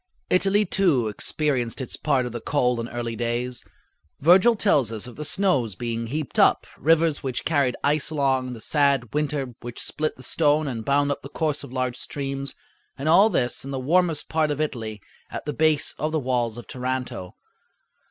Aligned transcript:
Italy, 0.31 0.65
too, 0.65 1.09
experienced 1.09 1.79
its 1.79 1.95
part 1.95 2.25
of 2.25 2.31
the 2.31 2.41
cold 2.41 2.79
in 2.79 2.87
early 2.89 3.15
days. 3.15 3.63
Virgil 4.19 4.55
tells 4.55 4.91
us 4.91 5.05
of 5.05 5.15
the 5.15 5.23
snows 5.23 5.75
being, 5.75 6.07
heaped 6.07 6.39
up, 6.39 6.65
rivers 6.79 7.21
which 7.21 7.45
carried 7.45 7.75
ice 7.83 8.09
along, 8.09 8.53
the 8.53 8.61
sad 8.61 9.13
winter 9.13 9.53
which 9.59 9.79
split 9.79 10.15
the 10.15 10.23
stone 10.23 10.67
and 10.67 10.85
bound 10.85 11.11
up 11.11 11.21
the 11.21 11.29
course 11.29 11.63
of 11.63 11.71
large 11.71 11.97
streams, 11.97 12.55
and 12.97 13.07
all 13.07 13.29
this 13.29 13.63
in 13.63 13.69
the 13.69 13.79
warmest 13.79 14.27
part 14.27 14.49
of 14.49 14.59
Italy, 14.59 14.99
at 15.29 15.45
the 15.45 15.53
base 15.53 15.93
of 15.99 16.11
the 16.11 16.19
walls 16.19 16.57
of 16.57 16.65
Taranto. 16.65 17.35